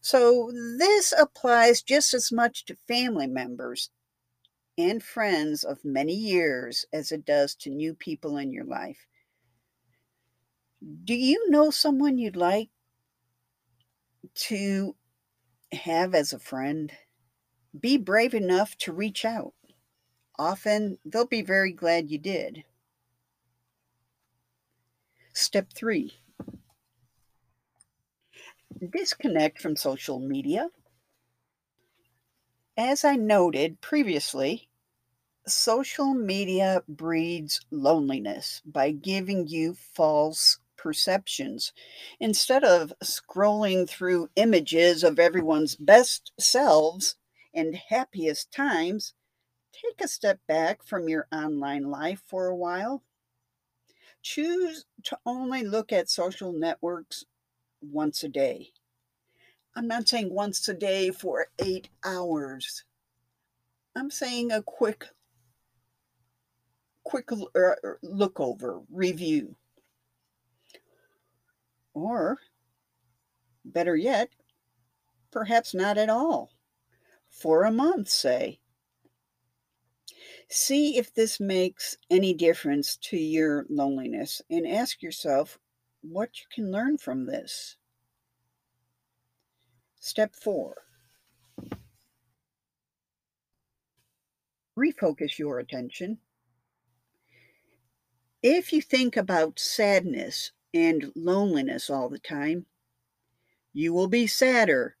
So, 0.00 0.52
this 0.78 1.12
applies 1.18 1.82
just 1.82 2.14
as 2.14 2.30
much 2.30 2.64
to 2.66 2.76
family 2.86 3.26
members 3.26 3.90
and 4.76 5.02
friends 5.02 5.64
of 5.64 5.84
many 5.84 6.14
years 6.14 6.84
as 6.92 7.12
it 7.12 7.24
does 7.24 7.54
to 7.56 7.70
new 7.70 7.94
people 7.94 8.36
in 8.36 8.52
your 8.52 8.64
life. 8.64 9.06
Do 11.04 11.14
you 11.14 11.50
know 11.50 11.70
someone 11.70 12.18
you'd 12.18 12.36
like 12.36 12.70
to 14.34 14.96
have 15.72 16.14
as 16.14 16.32
a 16.32 16.38
friend? 16.38 16.92
Be 17.78 17.96
brave 17.96 18.34
enough 18.34 18.76
to 18.78 18.92
reach 18.92 19.24
out. 19.24 19.54
Often 20.38 20.98
they'll 21.04 21.26
be 21.26 21.42
very 21.42 21.72
glad 21.72 22.10
you 22.10 22.18
did. 22.18 22.64
Step 25.32 25.72
three 25.72 26.12
disconnect 28.90 29.60
from 29.60 29.76
social 29.76 30.18
media. 30.18 30.68
As 32.76 33.04
I 33.04 33.14
noted 33.14 33.80
previously, 33.80 34.68
social 35.46 36.12
media 36.12 36.82
breeds 36.88 37.60
loneliness 37.70 38.62
by 38.66 38.90
giving 38.90 39.46
you 39.46 39.74
false 39.74 40.58
perceptions. 40.76 41.72
Instead 42.18 42.64
of 42.64 42.92
scrolling 43.00 43.88
through 43.88 44.30
images 44.34 45.04
of 45.04 45.20
everyone's 45.20 45.76
best 45.76 46.32
selves 46.36 47.14
and 47.54 47.76
happiest 47.76 48.50
times, 48.50 49.14
take 49.72 50.00
a 50.00 50.08
step 50.08 50.40
back 50.48 50.82
from 50.82 51.08
your 51.08 51.28
online 51.30 51.84
life 51.84 52.24
for 52.26 52.48
a 52.48 52.56
while. 52.56 53.04
Choose 54.20 54.84
to 55.04 55.16
only 55.24 55.62
look 55.62 55.92
at 55.92 56.10
social 56.10 56.52
networks 56.52 57.24
once 57.80 58.24
a 58.24 58.28
day. 58.28 58.72
I'm 59.76 59.88
not 59.88 60.08
saying 60.08 60.32
once 60.32 60.68
a 60.68 60.74
day 60.74 61.10
for 61.10 61.48
eight 61.58 61.88
hours. 62.04 62.84
I'm 63.96 64.10
saying 64.10 64.52
a 64.52 64.62
quick, 64.62 65.06
quick 67.04 67.30
er, 67.32 67.78
er, 67.82 67.98
look 68.02 68.38
over, 68.38 68.82
review. 68.90 69.56
Or, 71.92 72.38
better 73.64 73.96
yet, 73.96 74.30
perhaps 75.32 75.74
not 75.74 75.98
at 75.98 76.08
all. 76.08 76.50
For 77.28 77.64
a 77.64 77.72
month, 77.72 78.08
say. 78.08 78.60
See 80.48 80.98
if 80.98 81.12
this 81.12 81.40
makes 81.40 81.96
any 82.10 82.32
difference 82.32 82.96
to 83.08 83.16
your 83.16 83.66
loneliness 83.68 84.40
and 84.48 84.68
ask 84.68 85.02
yourself 85.02 85.58
what 86.02 86.38
you 86.38 86.46
can 86.52 86.70
learn 86.70 86.98
from 86.98 87.26
this. 87.26 87.76
Step 90.04 90.34
four 90.36 90.76
refocus 94.76 95.38
your 95.38 95.60
attention. 95.60 96.18
If 98.42 98.70
you 98.70 98.82
think 98.82 99.16
about 99.16 99.58
sadness 99.58 100.52
and 100.74 101.10
loneliness 101.16 101.88
all 101.88 102.10
the 102.10 102.18
time, 102.18 102.66
you 103.72 103.94
will 103.94 104.08
be 104.08 104.26
sadder 104.26 104.94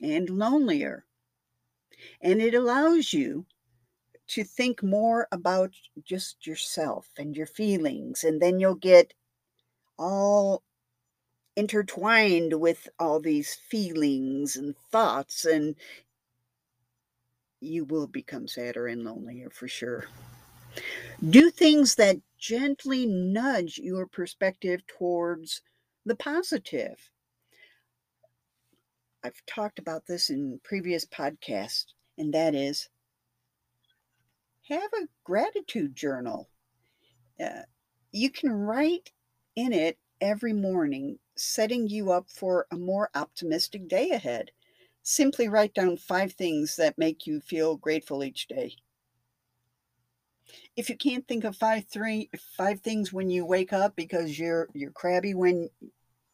and 0.00 0.30
lonelier. 0.30 1.04
And 2.22 2.40
it 2.40 2.54
allows 2.54 3.12
you 3.12 3.44
to 4.28 4.44
think 4.44 4.82
more 4.82 5.28
about 5.30 5.74
just 6.02 6.46
yourself 6.46 7.06
and 7.18 7.36
your 7.36 7.46
feelings, 7.46 8.24
and 8.24 8.40
then 8.40 8.58
you'll 8.58 8.76
get 8.76 9.12
all 9.98 10.62
intertwined 11.58 12.60
with 12.60 12.88
all 13.00 13.18
these 13.18 13.52
feelings 13.52 14.54
and 14.54 14.76
thoughts, 14.92 15.44
and 15.44 15.74
you 17.60 17.84
will 17.84 18.06
become 18.06 18.46
sadder 18.46 18.86
and 18.86 19.02
lonelier 19.02 19.50
for 19.50 19.66
sure. 19.66 20.04
Do 21.28 21.50
things 21.50 21.96
that 21.96 22.18
gently 22.38 23.06
nudge 23.06 23.76
your 23.76 24.06
perspective 24.06 24.86
towards 24.86 25.60
the 26.06 26.14
positive. 26.14 27.10
I've 29.24 29.44
talked 29.44 29.80
about 29.80 30.06
this 30.06 30.30
in 30.30 30.60
previous 30.62 31.04
podcasts, 31.04 31.86
and 32.16 32.32
that 32.34 32.54
is 32.54 32.88
have 34.68 34.92
a 34.94 35.08
gratitude 35.24 35.96
journal. 35.96 36.48
Uh, 37.42 37.62
you 38.12 38.30
can 38.30 38.52
write 38.52 39.10
in 39.56 39.72
it 39.72 39.98
every 40.20 40.52
morning, 40.52 41.18
setting 41.38 41.88
you 41.88 42.12
up 42.12 42.30
for 42.30 42.66
a 42.70 42.76
more 42.76 43.10
optimistic 43.14 43.88
day 43.88 44.10
ahead. 44.10 44.50
Simply 45.02 45.48
write 45.48 45.74
down 45.74 45.96
five 45.96 46.32
things 46.32 46.76
that 46.76 46.98
make 46.98 47.26
you 47.26 47.40
feel 47.40 47.76
grateful 47.76 48.22
each 48.22 48.48
day. 48.48 48.76
If 50.76 50.88
you 50.88 50.96
can't 50.96 51.26
think 51.26 51.44
of 51.44 51.56
five 51.56 51.86
three 51.86 52.30
five 52.56 52.80
things 52.80 53.12
when 53.12 53.30
you 53.30 53.44
wake 53.44 53.72
up 53.72 53.96
because 53.96 54.38
you're 54.38 54.68
you're 54.72 54.90
crabby 54.90 55.34
when 55.34 55.68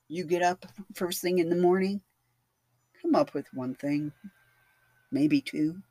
you 0.09 0.25
get 0.25 0.43
up 0.43 0.67
first 0.95 1.21
thing 1.21 1.38
in 1.38 1.49
the 1.49 1.57
morning, 1.57 2.01
come 3.03 3.14
up 3.14 3.35
with 3.35 3.53
one 3.55 3.75
thing, 3.75 4.12
maybe 5.11 5.40
two 5.40 5.83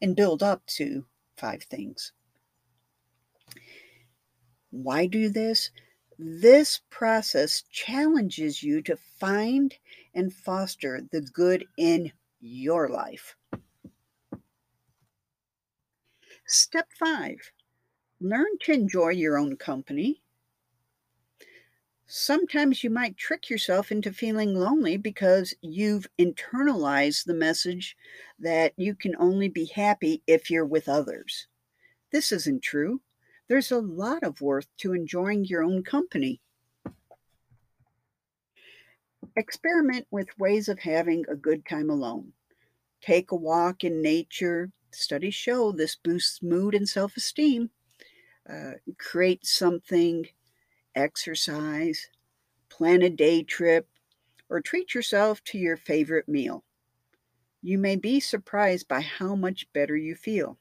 and 0.00 0.16
build 0.16 0.42
up 0.42 0.64
to 0.66 1.04
five 1.36 1.62
things. 1.62 2.12
Why 4.70 5.06
do 5.06 5.28
this? 5.28 5.70
This 6.18 6.80
process 6.90 7.62
challenges 7.70 8.62
you 8.62 8.80
to 8.82 8.96
find 8.96 9.74
and 10.14 10.32
foster 10.32 11.06
the 11.10 11.20
good 11.20 11.66
in 11.76 12.12
your 12.40 12.88
life. 12.88 13.36
Step 16.46 16.88
five 16.98 17.52
learn 18.20 18.58
to 18.60 18.72
enjoy 18.72 19.10
your 19.10 19.36
own 19.36 19.56
company 19.56 20.22
Sometimes 22.08 22.84
you 22.84 22.90
might 22.90 23.16
trick 23.16 23.50
yourself 23.50 23.90
into 23.90 24.12
feeling 24.12 24.54
lonely 24.54 24.96
because 24.96 25.54
you've 25.60 26.06
internalized 26.20 27.24
the 27.24 27.34
message 27.34 27.96
that 28.38 28.72
you 28.76 28.94
can 28.94 29.16
only 29.16 29.48
be 29.48 29.64
happy 29.64 30.22
if 30.28 30.48
you're 30.48 30.64
with 30.64 30.88
others. 30.88 31.48
This 32.12 32.30
isn't 32.30 32.62
true. 32.62 33.00
There's 33.48 33.70
a 33.70 33.78
lot 33.78 34.22
of 34.24 34.40
worth 34.40 34.66
to 34.78 34.92
enjoying 34.92 35.44
your 35.44 35.62
own 35.62 35.84
company. 35.84 36.40
Experiment 39.36 40.06
with 40.10 40.38
ways 40.38 40.68
of 40.68 40.80
having 40.80 41.24
a 41.28 41.36
good 41.36 41.64
time 41.64 41.90
alone. 41.90 42.32
Take 43.00 43.30
a 43.30 43.36
walk 43.36 43.84
in 43.84 44.02
nature. 44.02 44.72
Studies 44.92 45.34
show 45.34 45.72
this 45.72 45.96
boosts 45.96 46.42
mood 46.42 46.74
and 46.74 46.88
self 46.88 47.16
esteem. 47.16 47.70
Uh, 48.48 48.72
create 48.98 49.44
something 49.44 50.26
exercise, 50.94 52.08
plan 52.68 53.02
a 53.02 53.10
day 53.10 53.42
trip, 53.42 53.88
or 54.48 54.60
treat 54.60 54.94
yourself 54.94 55.42
to 55.44 55.58
your 55.58 55.76
favorite 55.76 56.28
meal. 56.28 56.64
You 57.62 57.78
may 57.78 57.96
be 57.96 58.20
surprised 58.20 58.88
by 58.88 59.00
how 59.00 59.34
much 59.34 59.72
better 59.72 59.96
you 59.96 60.14
feel. 60.14 60.58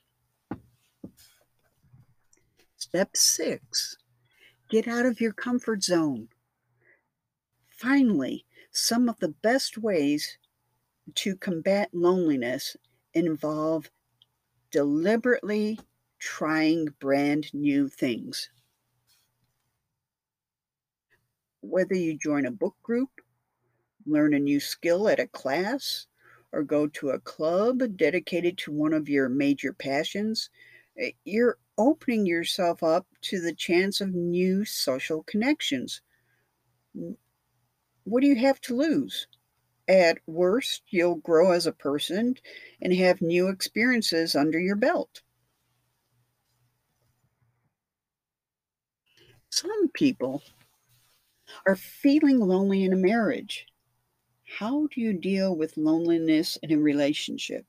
Step 2.78 3.16
six 3.16 3.98
get 4.70 4.88
out 4.88 5.06
of 5.06 5.22
your 5.22 5.34
comfort 5.34 5.84
zone. 5.84 6.28
Finally, 7.70 8.46
some 8.72 9.08
of 9.08 9.20
the 9.20 9.30
best 9.30 9.78
ways 9.78 10.38
to 11.14 11.36
combat 11.36 11.90
loneliness 11.94 12.76
involve 13.14 13.90
deliberately 14.72 15.80
trying 16.20 16.88
brand 17.00 17.54
new 17.54 17.88
things. 17.88 18.50
Whether 21.62 21.96
you 21.96 22.18
join 22.18 22.46
a 22.46 22.52
book 22.52 22.76
group, 22.84 23.10
learn 24.06 24.34
a 24.34 24.40
new 24.40 24.60
skill 24.60 25.08
at 25.08 25.20
a 25.20 25.28
class, 25.28 26.08
or 26.52 26.64
go 26.64 26.88
to 26.88 27.10
a 27.12 27.20
club 27.20 27.82
dedicated 27.98 28.58
to 28.60 28.72
one 28.72 28.94
of 28.94 29.10
your 29.10 29.30
major 29.30 29.74
passions, 29.74 30.50
eh, 30.98 31.12
you're 31.24 31.58
opening 31.78 32.26
yourself 32.26 32.84
up 32.84 33.06
to 33.22 33.40
the 33.40 33.54
chance 33.54 34.02
of 34.02 34.14
new 34.14 34.66
social 34.66 35.24
connections. 35.24 36.02
What 38.04 38.22
do 38.22 38.28
you 38.28 38.36
have 38.36 38.62
to 38.62 38.76
lose? 38.76 39.28
At 39.88 40.18
worst, 40.26 40.84
you'll 40.90 41.16
grow 41.16 41.52
as 41.52 41.68
a 41.68 41.72
person 41.72 42.36
and 42.82 42.94
have 42.94 43.22
new 43.22 43.50
experiences 43.50 44.36
under 44.36 44.60
your 44.60 44.76
belt. 44.76 45.22
Some 49.50 49.90
people 49.90 50.44
are 51.68 51.76
feeling 51.76 52.40
lonely 52.40 52.84
in 52.84 52.94
a 52.94 52.98
marriage. 52.98 53.68
How 54.60 54.88
do 54.88 55.02
you 55.02 55.14
deal 55.14 55.56
with 55.56 55.78
loneliness 55.78 56.58
in 56.62 56.72
a 56.72 56.78
relationship? 56.78 57.66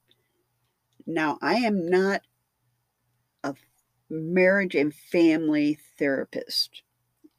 Now, 1.07 1.39
I 1.41 1.57
am 1.57 1.89
not 1.89 2.23
a 3.45 3.55
marriage 4.09 4.75
and 4.75 4.95
family 4.95 5.79
therapist, 5.99 6.83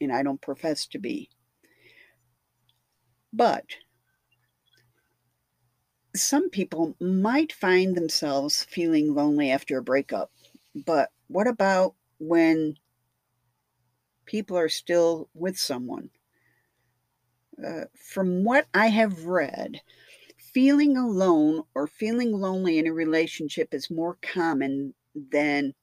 and 0.02 0.12
I 0.12 0.24
don't 0.24 0.42
profess 0.42 0.86
to 0.88 1.00
be. 1.00 1.30
But 3.34 3.66
some 6.16 6.50
people 6.50 6.96
might 7.00 7.54
find 7.54 7.96
themselves 7.96 8.64
feeling 8.64 9.14
lonely 9.14 9.52
after 9.52 9.78
a 9.78 9.84
breakup. 9.84 10.32
But 10.76 11.12
what 11.28 11.48
about 11.48 11.96
when 12.20 12.76
people 14.26 14.58
are 14.58 14.70
still 14.70 15.30
with 15.34 15.58
someone? 15.58 16.10
Uh, 17.64 17.86
from 17.96 18.44
what 18.44 18.68
I 18.74 18.88
have 18.88 19.26
read, 19.26 19.82
feeling 20.38 20.96
alone 20.98 21.64
or 21.74 21.88
feeling 21.88 22.32
lonely 22.32 22.78
in 22.78 22.88
a 22.88 22.94
relationship 22.94 23.74
is 23.74 23.90
more 23.90 24.18
common 24.22 24.94
than 25.16 25.74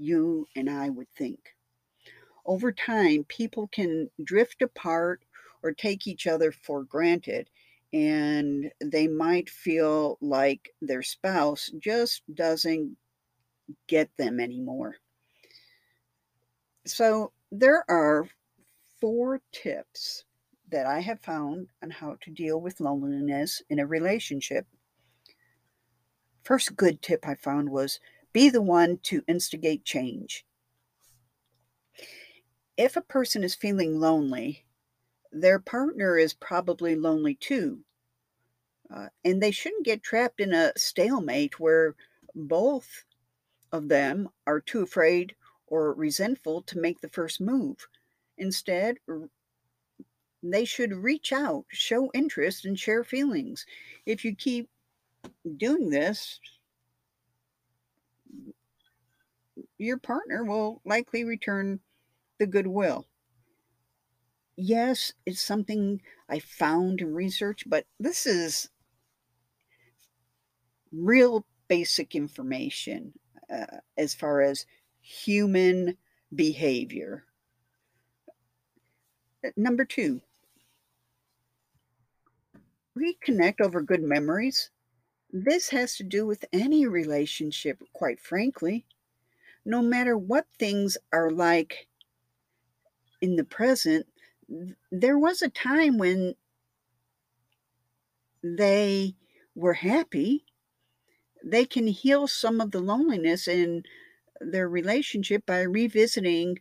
you 0.00 0.46
and 0.56 0.68
I 0.68 0.88
would 0.88 1.10
think. 1.16 1.54
Over 2.46 2.72
time, 2.72 3.24
people 3.24 3.68
can 3.68 4.10
drift 4.24 4.62
apart 4.62 5.22
or 5.62 5.72
take 5.72 6.06
each 6.06 6.26
other 6.26 6.52
for 6.52 6.84
granted, 6.84 7.50
and 7.92 8.72
they 8.82 9.06
might 9.06 9.50
feel 9.50 10.16
like 10.20 10.70
their 10.80 11.02
spouse 11.02 11.70
just 11.78 12.22
doesn't 12.34 12.96
get 13.86 14.10
them 14.16 14.40
anymore. 14.40 14.96
So, 16.86 17.32
there 17.52 17.84
are 17.88 18.26
four 19.00 19.40
tips 19.52 20.24
that 20.70 20.86
I 20.86 21.00
have 21.00 21.20
found 21.20 21.68
on 21.82 21.90
how 21.90 22.16
to 22.22 22.30
deal 22.30 22.60
with 22.60 22.80
loneliness 22.80 23.62
in 23.68 23.80
a 23.80 23.86
relationship. 23.86 24.66
First 26.42 26.76
good 26.76 27.02
tip 27.02 27.26
I 27.26 27.34
found 27.34 27.68
was 27.68 28.00
be 28.32 28.48
the 28.48 28.62
one 28.62 28.98
to 29.04 29.24
instigate 29.26 29.84
change. 29.84 30.44
If 32.76 32.96
a 32.96 33.02
person 33.02 33.44
is 33.44 33.54
feeling 33.54 34.00
lonely, 34.00 34.64
their 35.32 35.58
partner 35.58 36.16
is 36.16 36.34
probably 36.34 36.94
lonely 36.96 37.34
too. 37.34 37.84
Uh, 38.90 39.08
and 39.24 39.42
they 39.42 39.50
shouldn't 39.50 39.84
get 39.84 40.02
trapped 40.02 40.40
in 40.40 40.52
a 40.52 40.72
stalemate 40.76 41.60
where 41.60 41.94
both 42.34 43.04
of 43.72 43.88
them 43.88 44.28
are 44.46 44.60
too 44.60 44.82
afraid 44.82 45.36
or 45.66 45.92
resentful 45.94 46.62
to 46.62 46.80
make 46.80 47.00
the 47.00 47.08
first 47.08 47.40
move. 47.40 47.86
Instead, 48.38 48.96
they 50.42 50.64
should 50.64 50.92
reach 50.92 51.32
out, 51.32 51.64
show 51.68 52.10
interest, 52.12 52.64
and 52.64 52.78
share 52.78 53.04
feelings. 53.04 53.66
If 54.06 54.24
you 54.24 54.34
keep 54.34 54.68
doing 55.56 55.90
this, 55.90 56.40
your 59.80 59.98
partner 59.98 60.44
will 60.44 60.80
likely 60.84 61.24
return 61.24 61.80
the 62.38 62.46
goodwill 62.46 63.06
yes, 64.60 65.12
it's 65.24 65.40
something 65.40 66.00
I 66.28 66.38
found 66.38 67.00
in 67.00 67.14
research, 67.14 67.64
but 67.66 67.86
this 67.98 68.26
is 68.26 68.68
real 70.92 71.46
basic 71.68 72.14
information 72.14 73.12
uh, 73.52 73.78
as 73.96 74.14
far 74.14 74.42
as 74.42 74.66
human 75.00 75.96
behavior. 76.34 77.24
Uh, 79.44 79.50
number 79.56 79.84
two, 79.84 80.20
reconnect 82.96 83.60
over 83.60 83.80
good 83.80 84.02
memories. 84.02 84.70
This 85.32 85.70
has 85.70 85.96
to 85.96 86.02
do 86.02 86.26
with 86.26 86.44
any 86.52 86.86
relationship, 86.86 87.82
quite 87.92 88.20
frankly. 88.20 88.84
No 89.70 89.82
matter 89.82 90.18
what 90.18 90.48
things 90.58 90.98
are 91.12 91.30
like 91.30 91.86
in 93.20 93.36
the 93.36 93.44
present, 93.44 94.06
there 94.90 95.16
was 95.16 95.42
a 95.42 95.48
time 95.48 95.96
when 95.96 96.34
they 98.42 99.14
were 99.54 99.74
happy. 99.74 100.44
They 101.44 101.64
can 101.66 101.86
heal 101.86 102.26
some 102.26 102.60
of 102.60 102.72
the 102.72 102.80
loneliness 102.80 103.46
in 103.46 103.84
their 104.40 104.68
relationship 104.68 105.46
by 105.46 105.62
revisiting 105.62 106.58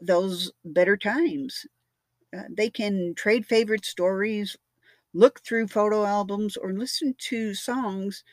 those 0.00 0.52
better 0.64 0.96
times. 0.96 1.66
Uh, 2.36 2.44
they 2.50 2.70
can 2.70 3.14
trade 3.14 3.46
favorite 3.46 3.84
stories, 3.84 4.56
look 5.14 5.40
through 5.40 5.68
photo 5.68 6.04
albums, 6.04 6.56
or 6.56 6.72
listen 6.72 7.14
to 7.18 7.54
songs 7.54 8.24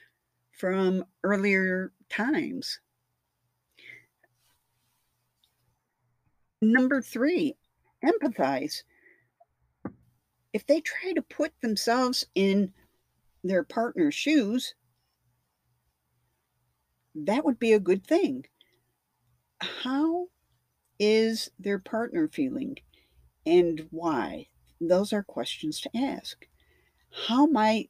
from 0.51 1.05
earlier 1.23 1.93
times. 2.09 2.79
Number 6.61 7.01
three, 7.01 7.55
empathize. 8.03 8.83
If 10.51 10.65
they 10.65 10.81
try 10.81 11.13
to 11.13 11.21
put 11.21 11.53
themselves 11.61 12.25
in 12.35 12.73
their 13.43 13.63
partner's 13.63 14.15
shoes, 14.15 14.73
that 17.15 17.45
would 17.45 17.59
be 17.59 17.73
a 17.73 17.79
good 17.79 18.05
thing. 18.05 18.45
How 19.61 20.27
is 20.99 21.51
their 21.59 21.79
partner 21.79 22.27
feeling 22.27 22.77
and 23.45 23.87
why? 23.91 24.47
Those 24.81 25.13
are 25.13 25.23
questions 25.23 25.81
to 25.81 25.97
ask. 25.97 26.47
How 27.27 27.45
might 27.45 27.89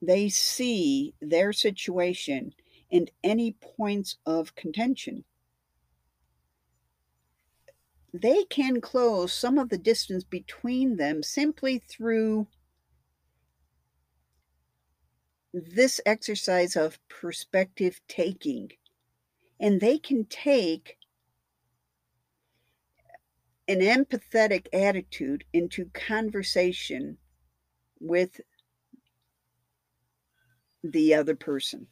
they 0.00 0.28
see 0.28 1.14
their 1.20 1.52
situation 1.52 2.54
and 2.90 3.10
any 3.24 3.52
points 3.52 4.16
of 4.26 4.54
contention? 4.54 5.24
They 8.12 8.44
can 8.44 8.80
close 8.80 9.32
some 9.32 9.58
of 9.58 9.68
the 9.68 9.78
distance 9.78 10.24
between 10.24 10.96
them 10.96 11.22
simply 11.22 11.78
through 11.78 12.46
this 15.52 16.00
exercise 16.06 16.76
of 16.76 16.98
perspective 17.08 18.00
taking. 18.08 18.70
And 19.60 19.80
they 19.80 19.98
can 19.98 20.24
take 20.24 20.98
an 23.66 23.80
empathetic 23.80 24.66
attitude 24.72 25.44
into 25.52 25.90
conversation 25.92 27.18
with 28.00 28.40
the 30.82 31.14
other 31.14 31.34
person. 31.34 31.86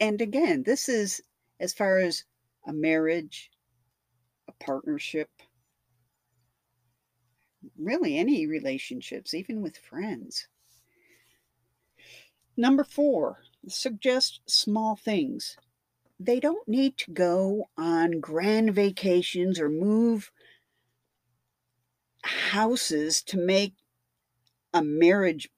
And 0.00 0.20
again, 0.20 0.64
this 0.64 0.88
is 0.88 1.22
as 1.58 1.72
far 1.72 1.98
as 1.98 2.24
a 2.68 2.72
marriage, 2.72 3.50
a 4.46 4.52
partnership, 4.52 5.30
really 7.76 8.18
any 8.18 8.46
relationships, 8.46 9.34
even 9.34 9.62
with 9.62 9.78
friends. 9.78 10.46
Number 12.56 12.84
four, 12.84 13.38
suggest 13.66 14.40
small 14.46 14.96
things. 14.96 15.56
They 16.20 16.40
don't 16.40 16.68
need 16.68 16.98
to 16.98 17.12
go 17.12 17.70
on 17.78 18.20
grand 18.20 18.74
vacations 18.74 19.58
or 19.58 19.68
move 19.68 20.30
houses 22.22 23.22
to 23.22 23.38
make 23.38 23.74
a 24.74 24.82
marriage 24.82 25.48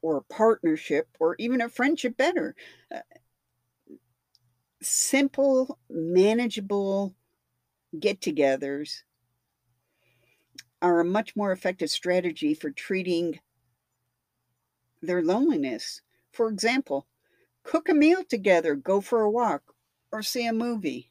or 0.00 0.16
a 0.16 0.22
partnership 0.22 1.08
or 1.18 1.34
even 1.38 1.60
a 1.60 1.68
friendship 1.68 2.16
better. 2.16 2.54
Uh, 2.94 3.00
simple, 4.82 5.78
manageable 5.88 7.14
get 7.98 8.20
togethers 8.20 9.02
are 10.82 11.00
a 11.00 11.04
much 11.04 11.34
more 11.34 11.52
effective 11.52 11.90
strategy 11.90 12.54
for 12.54 12.70
treating 12.70 13.40
their 15.02 15.22
loneliness. 15.22 16.02
For 16.32 16.48
example, 16.48 17.06
Cook 17.66 17.88
a 17.88 17.94
meal 17.94 18.22
together, 18.22 18.76
go 18.76 19.00
for 19.00 19.22
a 19.22 19.30
walk, 19.30 19.74
or 20.12 20.22
see 20.22 20.46
a 20.46 20.52
movie. 20.52 21.10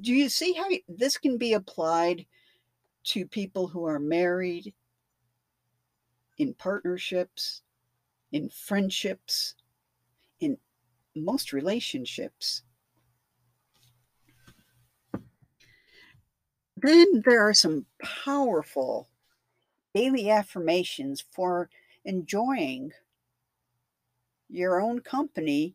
Do 0.00 0.14
you 0.14 0.28
see 0.28 0.52
how 0.52 0.68
this 0.88 1.18
can 1.18 1.36
be 1.36 1.52
applied 1.52 2.26
to 3.06 3.26
people 3.26 3.66
who 3.66 3.84
are 3.86 3.98
married, 3.98 4.72
in 6.38 6.54
partnerships, 6.54 7.62
in 8.30 8.50
friendships, 8.50 9.56
in 10.38 10.56
most 11.16 11.52
relationships? 11.52 12.62
Then 16.82 17.22
there 17.24 17.46
are 17.46 17.54
some 17.54 17.86
powerful 18.02 19.08
daily 19.94 20.30
affirmations 20.30 21.22
for 21.32 21.68
enjoying 22.04 22.92
your 24.48 24.80
own 24.80 25.00
company 25.00 25.74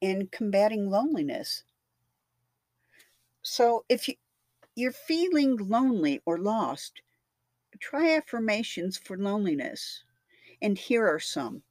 and 0.00 0.30
combating 0.30 0.90
loneliness. 0.90 1.64
So 3.42 3.84
if 3.88 4.08
you, 4.08 4.14
you're 4.74 4.92
feeling 4.92 5.56
lonely 5.56 6.20
or 6.24 6.38
lost, 6.38 7.02
try 7.80 8.16
affirmations 8.16 8.96
for 8.96 9.16
loneliness. 9.16 10.04
And 10.60 10.78
here 10.78 11.06
are 11.06 11.20
some 11.20 11.62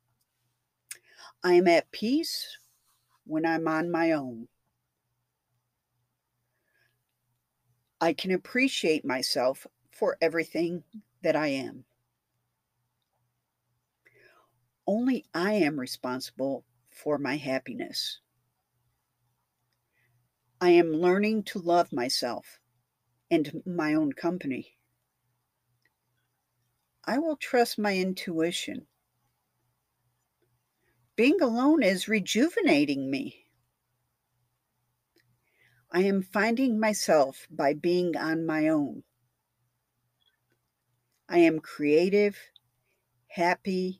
I 1.44 1.54
am 1.54 1.68
at 1.68 1.92
peace 1.92 2.58
when 3.26 3.46
I'm 3.46 3.68
on 3.68 3.90
my 3.90 4.12
own. 4.12 4.48
I 8.04 8.14
can 8.14 8.32
appreciate 8.32 9.06
myself 9.06 9.68
for 9.92 10.18
everything 10.20 10.84
that 11.22 11.36
I 11.36 11.50
am. 11.50 11.86
Only 14.88 15.24
I 15.36 15.54
am 15.54 15.80
responsible 15.80 16.66
for 16.90 17.20
my 17.20 17.38
happiness. 17.38 18.20
I 20.60 20.72
am 20.72 20.92
learning 20.92 21.44
to 21.44 21.60
love 21.60 21.94
myself 21.94 22.60
and 23.30 23.62
my 23.66 23.94
own 23.94 24.14
company. 24.14 24.78
I 27.06 27.20
will 27.20 27.38
trust 27.38 27.78
my 27.78 27.96
intuition. 27.96 28.88
Being 31.16 31.40
alone 31.42 31.84
is 31.84 32.08
rejuvenating 32.08 33.12
me. 33.12 33.41
I 35.94 36.04
am 36.04 36.22
finding 36.22 36.80
myself 36.80 37.48
by 37.52 37.74
being 37.74 38.16
on 38.16 38.46
my 38.46 38.70
own. 38.70 39.04
I 41.28 41.40
am 41.40 41.60
creative, 41.60 42.38
happy, 43.28 44.00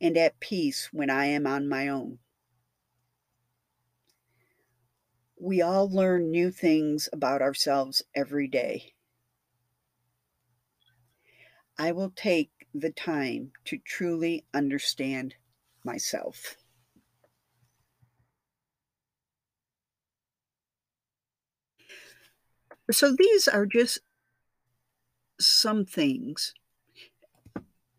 and 0.00 0.16
at 0.16 0.40
peace 0.40 0.88
when 0.92 1.10
I 1.10 1.26
am 1.26 1.46
on 1.46 1.68
my 1.68 1.88
own. 1.88 2.20
We 5.38 5.60
all 5.60 5.90
learn 5.90 6.30
new 6.30 6.50
things 6.50 7.06
about 7.12 7.42
ourselves 7.42 8.02
every 8.14 8.48
day. 8.48 8.94
I 11.78 11.92
will 11.92 12.10
take 12.10 12.66
the 12.72 12.90
time 12.90 13.52
to 13.66 13.76
truly 13.76 14.46
understand 14.54 15.34
myself. 15.84 16.56
So 22.90 23.14
these 23.16 23.48
are 23.48 23.66
just 23.66 23.98
some 25.40 25.84
things, 25.84 26.54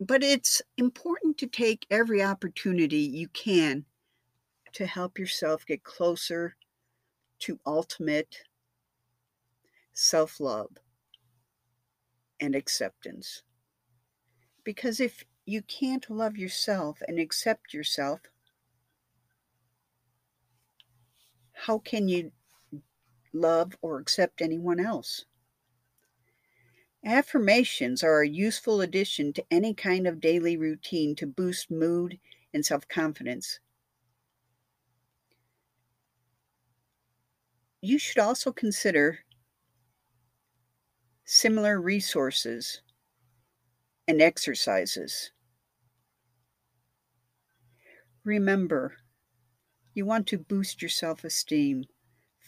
but 0.00 0.22
it's 0.22 0.62
important 0.76 1.36
to 1.38 1.46
take 1.46 1.86
every 1.90 2.22
opportunity 2.22 2.98
you 2.98 3.28
can 3.28 3.84
to 4.72 4.86
help 4.86 5.18
yourself 5.18 5.66
get 5.66 5.84
closer 5.84 6.56
to 7.40 7.60
ultimate 7.66 8.38
self 9.92 10.40
love 10.40 10.70
and 12.40 12.54
acceptance. 12.54 13.42
Because 14.64 15.00
if 15.00 15.24
you 15.44 15.62
can't 15.62 16.08
love 16.08 16.36
yourself 16.36 17.02
and 17.06 17.18
accept 17.18 17.74
yourself, 17.74 18.20
how 21.52 21.78
can 21.78 22.08
you 22.08 22.32
love, 23.32 23.76
or 23.82 23.98
accept 23.98 24.40
anyone 24.42 24.80
else. 24.80 25.24
Affirmations 27.04 28.02
are 28.02 28.22
a 28.22 28.28
useful 28.28 28.80
addition 28.80 29.32
to 29.32 29.44
any 29.50 29.72
kind 29.72 30.06
of 30.06 30.20
daily 30.20 30.56
routine 30.56 31.14
to 31.16 31.26
boost 31.26 31.70
mood 31.70 32.18
and 32.52 32.66
self 32.66 32.88
confidence. 32.88 33.60
You 37.80 37.98
should 37.98 38.18
also 38.18 38.52
consider 38.52 39.20
similar 41.24 41.80
resources 41.80 42.82
and 44.08 44.20
exercises. 44.20 45.30
Remember, 48.24 48.96
you 49.94 50.04
want 50.04 50.26
to 50.28 50.38
boost 50.38 50.82
your 50.82 50.88
self 50.88 51.24
esteem. 51.24 51.84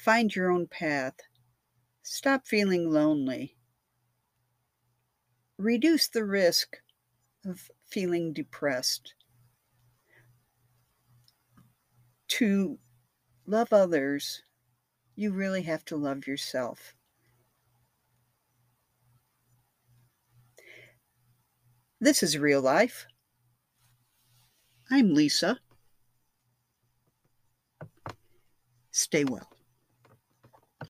Find 0.00 0.34
your 0.34 0.50
own 0.50 0.66
path. 0.66 1.12
Stop 2.02 2.46
feeling 2.46 2.90
lonely. 2.90 3.58
Reduce 5.58 6.08
the 6.08 6.24
risk 6.24 6.78
of 7.44 7.70
feeling 7.86 8.32
depressed. 8.32 9.12
To 12.28 12.78
love 13.44 13.74
others, 13.74 14.42
you 15.16 15.32
really 15.32 15.62
have 15.62 15.84
to 15.86 15.96
love 15.96 16.26
yourself. 16.26 16.94
This 22.00 22.22
is 22.22 22.38
real 22.38 22.62
life. 22.62 23.04
I'm 24.90 25.12
Lisa. 25.12 25.58
Stay 28.92 29.24
well. 29.24 29.59